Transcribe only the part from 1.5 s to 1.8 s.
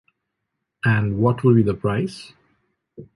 be the